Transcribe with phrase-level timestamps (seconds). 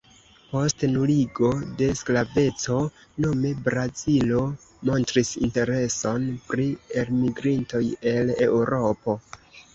[0.51, 1.49] Post nuligo
[1.81, 2.77] de sklaveco
[3.25, 4.41] nome Brazilo
[4.91, 6.67] montris intereson pri
[7.05, 7.85] elmigrintoj
[8.17, 9.19] el Eŭropo.